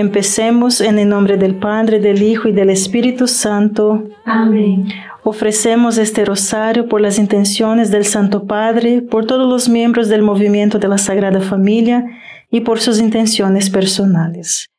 [0.00, 4.08] Empecemos en el nombre del Padre, del Hijo y del Espíritu Santo.
[4.24, 4.88] Amén.
[5.24, 10.78] Ofrecemos este rosario por las intenciones del Santo Padre, por todos los miembros del movimiento
[10.78, 12.02] de la Sagrada Familia
[12.50, 14.70] y por sus intenciones personales.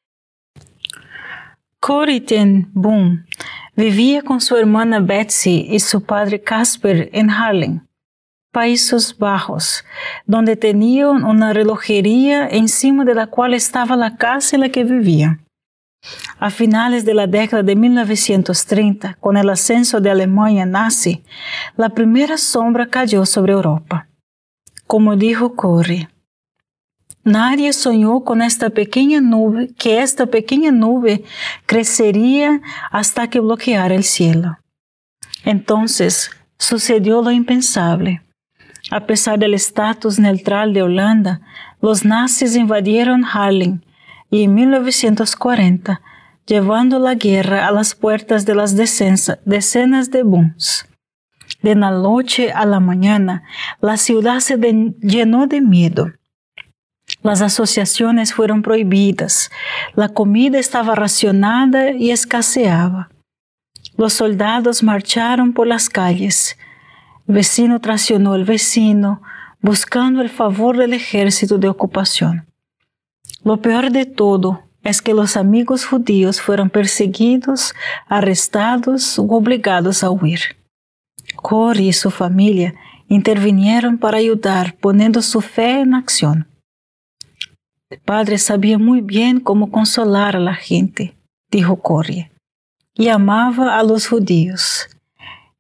[1.80, 3.24] Corrie ten Boom
[3.76, 7.82] vivía con su hermana Betsy y su padre Casper en Harlem,
[8.52, 9.86] Países Bajos,
[10.26, 15.40] donde tenían una relojería encima de la cual estaba la casa en la que vivía.
[16.38, 21.24] A finales de la década de 1930, con el ascenso de Alemania nazi,
[21.78, 24.08] la primera sombra cayó sobre Europa.
[24.86, 26.10] Como dijo Corrie,
[27.24, 31.24] nadie soñó con esta pequeña nube, que esta pequeña nube
[31.66, 34.58] crecería hasta que bloqueara el cielo.
[35.46, 38.22] Entonces sucedió lo impensable.
[38.92, 41.40] A pesar del estatus neutral de Holanda,
[41.82, 43.80] los nazis invadieron Harlem
[44.30, 46.02] y en 1940,
[46.46, 50.90] llevando la guerra a las puertas de las decenas de booms.
[51.62, 53.44] De la noche a la mañana,
[53.80, 54.58] la ciudad se
[55.00, 56.12] llenó de miedo.
[57.24, 59.52] Las asociaciones fueron prohibidas,
[59.96, 63.10] la comida estaba racionada y escaseaba.
[63.96, 66.58] Los soldados marcharon por las calles.
[67.28, 69.22] El vecino traicionó al vecino,
[69.62, 72.46] buscando el favor del ejército de ocupación.
[73.44, 77.74] Lo peor de todo es que los amigos judíos fueron perseguidos,
[78.08, 80.40] arrestados o obligados a huir.
[81.36, 82.74] Corey y su familia
[83.08, 86.48] intervinieron para ayudar poniendo su fe en acción.
[87.90, 91.14] El padre sabía muy bien cómo consolar a la gente,
[91.52, 92.30] dijo Corey,
[92.96, 94.88] y amaba a los judíos.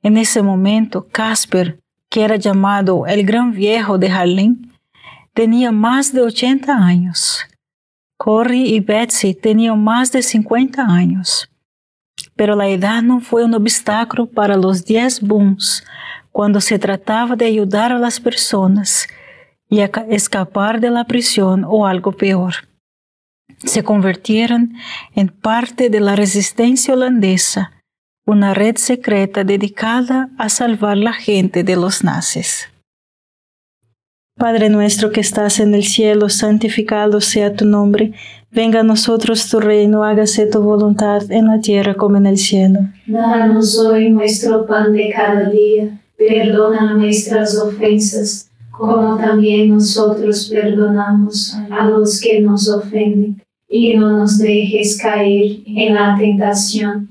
[0.03, 1.79] En ese momento, Casper,
[2.09, 4.69] que era llamado el gran viejo de Harlem,
[5.33, 7.47] tenía más de 80 años
[8.23, 11.49] Corrie y Betsy tenían más de 50 años,
[12.35, 15.83] pero la edad no fue un obstáculo para los 10 booms
[16.31, 19.07] cuando se trataba de ayudar a las personas
[19.67, 19.79] y
[20.09, 22.53] escapar de la prisión o algo peor.
[23.57, 24.75] Se convirtieron
[25.15, 27.71] en parte de la resistencia holandesa,
[28.31, 32.69] una red secreta dedicada a salvar la gente de los nazis.
[34.37, 38.13] Padre nuestro que estás en el cielo, santificado sea tu nombre.
[38.49, 42.79] Venga a nosotros tu reino, hágase tu voluntad en la tierra como en el cielo.
[43.05, 45.99] Danos hoy nuestro pan de cada día.
[46.17, 53.41] Perdona nuestras ofensas, como también nosotros perdonamos a los que nos ofenden.
[53.67, 57.10] Y no nos dejes caer en la tentación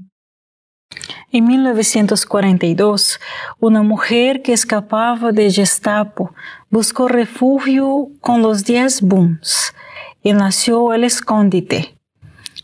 [1.33, 3.21] En 1942,
[3.61, 6.35] una mujer que escapaba de Gestapo
[6.69, 9.73] buscó refugio con los 10 Booms
[10.21, 11.95] y nació el escondite.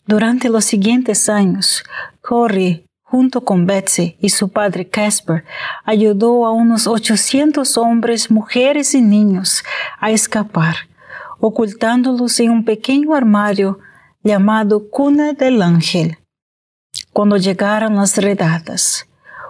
[0.05, 1.85] Durante los siguientes años,
[2.19, 5.45] Corrie, junto con Betsy y su padre Casper,
[5.85, 9.63] ayudó a unos 800 hombres, mujeres y niños
[9.97, 10.75] a escapar,
[11.39, 13.79] ocultándolos en un pequeño armario
[14.23, 16.17] llamado Cuna del Ángel.
[17.17, 19.07] Cuando llegaron las redadas,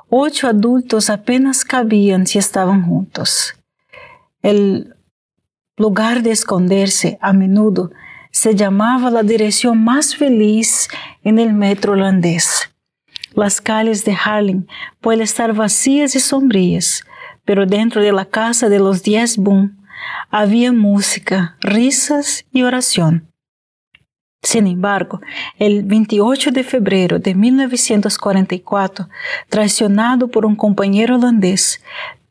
[0.09, 3.55] ocho adultos apenas cabían si estaban juntos.
[4.41, 4.95] El
[5.75, 7.91] lugar de esconderse a menudo
[8.31, 10.87] se llamaba la dirección más feliz
[11.25, 12.71] en el metro holandés.
[13.33, 14.65] Las calles de Harlem
[15.01, 17.03] pueden estar vacías y sombrías,
[17.43, 19.75] pero dentro de la casa de los diez Boom
[20.31, 23.26] había música, risas y oración.
[24.47, 25.19] Sin embargo,
[25.59, 29.09] el 28 de febrero de 1944,
[29.49, 31.81] traicionado por un compañero holandés,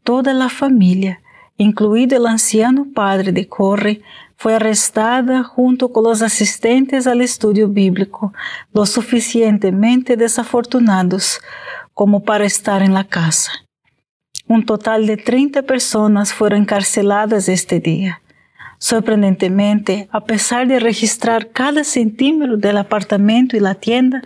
[0.02, 1.20] toda la familia,
[1.58, 4.00] incluido el anciano padre de Corre,
[4.38, 8.32] fue arrestada junto con los asistentes al estudio bíblico,
[8.72, 11.42] lo suficientemente desafortunados
[11.92, 13.52] como para estar en la casa.
[14.48, 18.22] Un total de 30 personas fueron encarceladas este día.
[18.78, 24.22] Sorprendentemente, a pesar de registrar cada centímetro del apartamento y la tienda,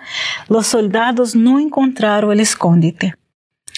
[0.49, 3.15] los soldados no encontraron el escondite.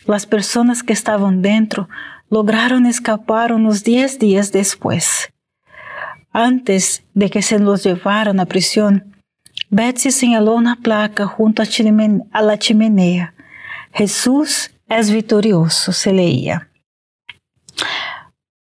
[0.06, 1.88] Las personas que estaban dentro
[2.30, 5.32] lograron escapar unos 10 días después.
[6.32, 9.14] Antes de que se los llevaran a prisión,
[9.68, 13.34] Betsy señaló una placa junto a la chimenea.
[13.92, 16.70] Jesús es victorioso, se leía.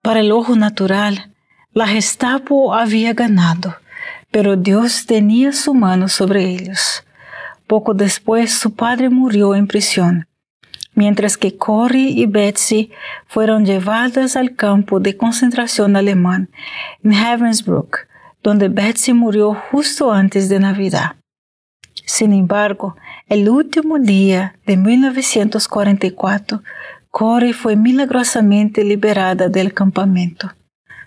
[0.01, 1.33] Para el ojo natural,
[1.77, 3.75] la Gestapo había ganado,
[4.31, 7.03] pero Dios tenía su mano sobre ellos.
[7.67, 10.27] Poco después su padre murió en prisión,
[10.95, 12.89] mientras que Corey y Betsy
[13.27, 16.49] fueron llevadas al campo de concentración alemán
[17.03, 18.07] en Ravensbrück,
[18.41, 21.15] donde Betsy murió justo antes de Navidad.
[22.07, 22.95] Sin embargo,
[23.27, 26.63] el último día de 1944,
[27.11, 30.56] Corey fue milagrosamente liberada del campamento.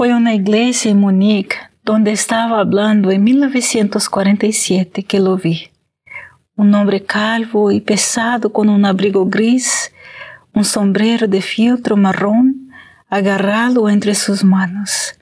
[0.00, 1.54] Fue una iglesia en Múnich
[1.84, 5.68] donde estaba hablando en 1947 que lo vi.
[6.56, 9.92] Un hombre calvo y pesado con un abrigo gris,
[10.54, 12.70] un sombrero de fieltro marrón
[13.10, 15.16] agarrado entre sus manos.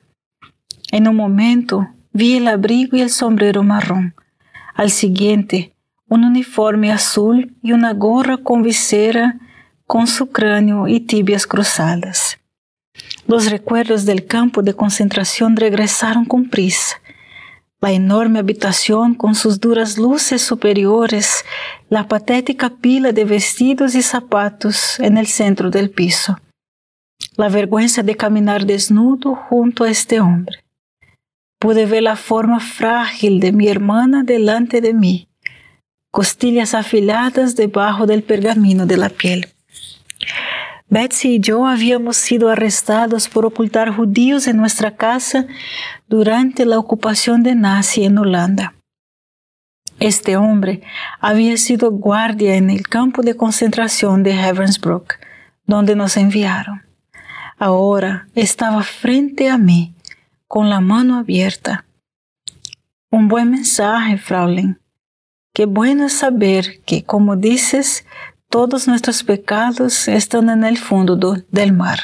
[0.92, 4.14] En un momento vi el abrigo y el sombrero marrón.
[4.76, 5.74] Al siguiente,
[6.06, 9.40] un uniforme azul y una gorra con visera
[9.88, 12.37] con su cráneo y tibias cruzadas.
[13.28, 16.96] Los recuerdos del campo de concentración regresaron con prisa.
[17.78, 21.44] La enorme habitación con sus duras luces superiores,
[21.90, 26.38] la patética pila de vestidos y zapatos en el centro del piso.
[27.36, 30.64] La vergüenza de caminar desnudo junto a este hombre.
[31.60, 35.28] Pude ver la forma frágil de mi hermana delante de mí,
[36.10, 39.48] costillas afiladas debajo del pergamino de la piel.
[40.90, 45.46] Betsy y yo habíamos sido arrestados por ocultar judíos en nuestra casa
[46.08, 48.74] durante la ocupación de Nazi en Holanda.
[50.00, 50.82] Este hombre
[51.20, 55.18] había sido guardia en el campo de concentración de Ravensbrück,
[55.66, 56.82] donde nos enviaron.
[57.58, 59.94] Ahora estaba frente a mí,
[60.46, 61.84] con la mano abierta.
[63.10, 64.78] Un buen mensaje, Fraulein.
[65.52, 68.06] Qué bueno saber que, como dices,
[68.48, 71.98] todos nuestros pecados están en el fondo do, del mar.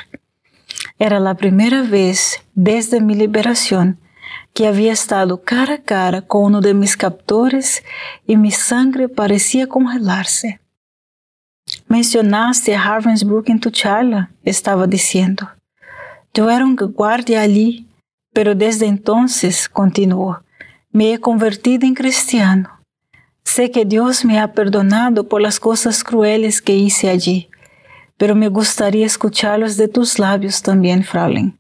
[0.99, 3.99] Era la primera vez desde mi liberación
[4.53, 7.83] que había estado cara a cara con uno de mis captores
[8.27, 10.61] y mi sangre parecía congelarse.
[11.89, 15.51] Mencionaste a Ravensbrück en tu charla, estaba diciendo.
[16.35, 17.87] Yo era un guardia allí,
[18.33, 20.43] pero desde entonces, continuó,
[20.93, 22.74] me he convertido en cristiano
[23.45, 27.49] Sé que Dios me ha perdonado por las cosas crueles que hice allí,
[28.17, 31.59] pero me gustaría escucharlos de tus labios también, Fraulein.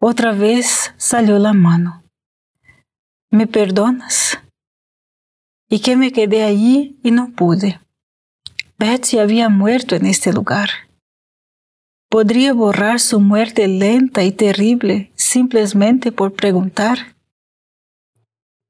[0.00, 2.02] Otra vez salió la mano.
[3.30, 4.38] ¿Me perdonas?
[5.68, 7.80] Y que me quedé allí y no pude.
[8.78, 10.70] Betsy había muerto en este lugar.
[12.10, 17.14] ¿Podría borrar su muerte lenta y terrible simplemente por preguntar?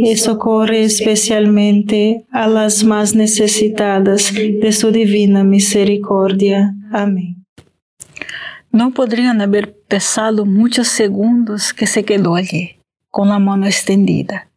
[0.00, 6.72] y socorre especialmente a las más necesitadas de su divina misericordia.
[6.92, 7.44] Amén.
[8.70, 12.76] No podrían haber pesado muchos segundos que se quedó allí,
[13.10, 14.48] con la mano extendida,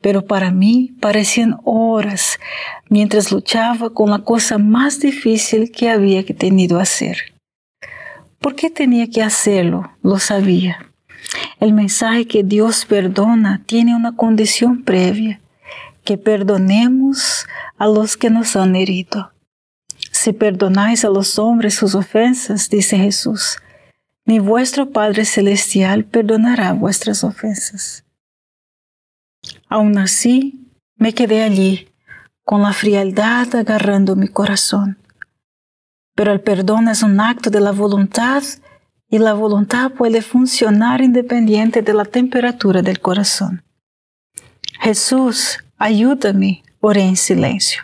[0.00, 2.38] pero para mí parecían horas
[2.88, 7.18] mientras luchaba con la cosa más difícil que había que tenido hacer.
[8.40, 9.90] ¿Por qué tenía que hacerlo?
[10.02, 10.87] Lo sabía.
[11.60, 15.40] El mensaje que Dios perdona tiene una condición previa,
[16.04, 19.32] que perdonemos a los que nos han herido.
[20.12, 23.56] Si perdonáis a los hombres sus ofensas, dice Jesús,
[24.24, 28.04] ni vuestro Padre Celestial perdonará vuestras ofensas.
[29.68, 31.88] Aún así, me quedé allí,
[32.44, 34.98] con la frialdad agarrando mi corazón.
[36.14, 38.42] Pero el perdón es un acto de la voluntad
[39.10, 43.62] y la voluntad puede funcionar independiente de la temperatura del corazón.
[44.80, 47.82] Jesús, ayúdame, oré en silencio.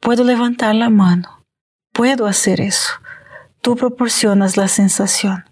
[0.00, 1.44] Puedo levantar la mano,
[1.92, 2.92] puedo hacer eso.
[3.60, 5.44] Tú proporcionas la sensación.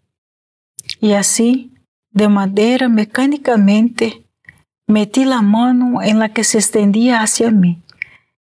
[1.01, 1.75] Y así,
[2.11, 4.25] de madera mecánicamente,
[4.87, 7.83] metí la mano en la que se extendía hacia mí.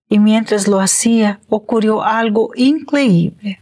[0.10, 3.62] Y mientras lo hacía, ocurrió algo increíble.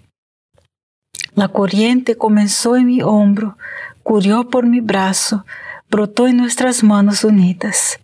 [1.35, 3.57] La corriente comenzó en mi hombro
[4.03, 5.45] curió por mi brazo,
[5.89, 7.99] brotó en nuestras manos unidas.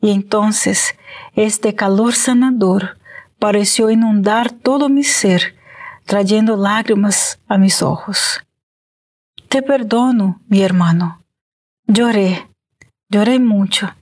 [0.00, 0.94] Y entonces
[1.34, 2.98] este calor sanador
[3.38, 5.54] pareció inundar todo mi ser,
[6.04, 8.42] trayendo lágrimas a mis ojos.
[9.48, 11.20] Te perdono, mi hermano.
[11.86, 12.48] Lloré,
[13.08, 13.94] lloré mucho,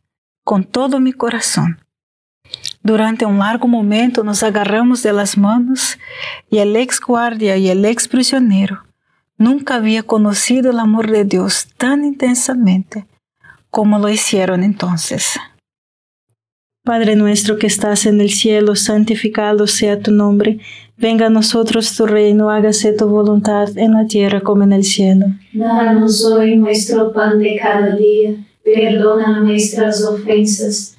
[0.43, 1.84] con todo mi corazón.
[2.85, 5.99] Durante un largo momento nos agarramos de las manos
[6.51, 8.85] y el ex guardia y el ex prisionero
[9.39, 13.07] nunca había conocido el amor de Dios tan intensamente
[13.71, 15.41] como lo hicieron entonces.
[16.85, 20.59] Padre nuestro que estás en el cielo, santificado sea tu nombre,
[20.99, 25.25] venga a nosotros tu reino, hágase tu voluntad en la tierra como en el cielo.
[25.55, 30.99] Danos hoy nuestro pan de cada día, perdona nuestras ofensas,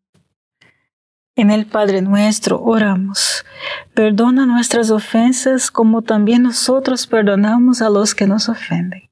[1.37, 3.45] En el Padre nuestro oramos.
[3.93, 9.03] Perdona nuestras ofensas como también nosotros perdonamos a los que nos ofenden.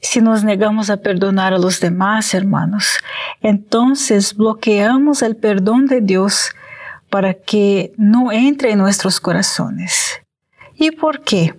[0.00, 2.98] Si nos negamos a perdonar a los demás, hermanos,
[3.40, 6.50] entonces bloqueamos el perdón de Dios
[7.10, 10.20] para que no entre en nuestros corazones.
[10.76, 11.58] ¿Y por qué?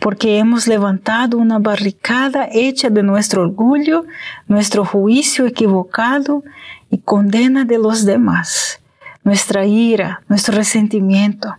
[0.00, 4.06] Porque hemos levantado una barricada hecha de nuestro orgullo,
[4.46, 6.42] nuestro juicio equivocado
[6.90, 8.80] y condena de los demás
[9.24, 11.56] nuestra ira, nuestro resentimiento.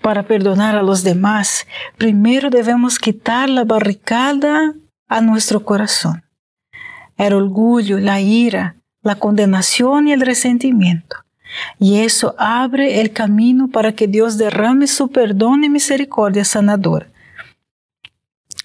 [0.00, 1.66] Para perdonar a los demás,
[1.98, 4.74] primero debemos quitar la barricada
[5.08, 6.24] a nuestro corazón.
[7.16, 11.16] el orgullo, la ira, la condenación y el resentimiento.
[11.78, 17.08] Y eso abre el camino para que Dios derrame su perdón y misericordia sanadora.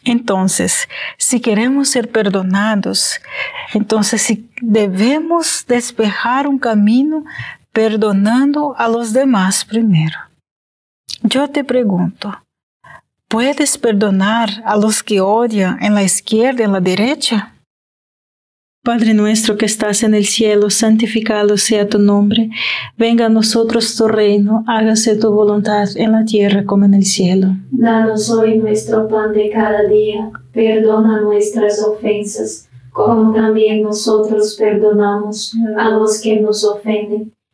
[0.06, 3.20] Entonces, si queremos ser perdonados,
[3.74, 7.24] entonces si debemos despejar un camino
[7.74, 10.16] perdonando a los demás primero.
[11.24, 12.32] Yo te pregunto,
[13.28, 17.50] ¿puedes perdonar a los que odian en la izquierda y en la derecha?
[18.84, 22.50] Padre nuestro que estás en el cielo, santificado sea tu nombre.
[22.98, 27.48] Venga a nosotros tu reino, hágase tu voluntad en la tierra como en el cielo.
[27.72, 35.90] Danos hoy nuestro pan de cada día, perdona nuestras ofensas, como también nosotros perdonamos a
[35.90, 37.32] los que nos ofenden,